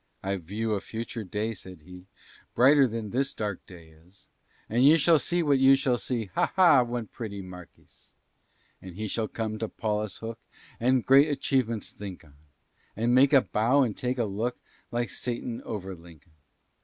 "I 0.23 0.37
view 0.37 0.73
a 0.73 0.81
future 0.81 1.23
day," 1.23 1.53
said 1.53 1.81
he, 1.81 2.07
"Brighter 2.55 2.87
than 2.87 3.11
this 3.11 3.35
dark 3.35 3.63
day 3.67 3.89
is; 3.89 4.25
And 4.67 4.83
you 4.83 4.97
shall 4.97 5.19
see 5.19 5.43
what 5.43 5.59
you 5.59 5.75
shall 5.75 5.99
see, 5.99 6.31
Ha! 6.33 6.51
ha! 6.55 6.81
one 6.81 7.05
pretty 7.05 7.43
Marquis! 7.43 8.09
"And 8.81 8.95
he 8.95 9.07
shall 9.07 9.27
come 9.27 9.59
to 9.59 9.69
Paulus 9.69 10.17
Hook, 10.17 10.39
And 10.79 11.05
great 11.05 11.29
achievements 11.29 11.91
think 11.91 12.23
on; 12.25 12.33
And 12.95 13.13
make 13.13 13.31
a 13.31 13.41
bow 13.41 13.83
and 13.83 13.95
take 13.95 14.17
a 14.17 14.25
look, 14.25 14.57
Like 14.91 15.11
Satan 15.11 15.61
over 15.65 15.93
Lincoln. 15.93 16.33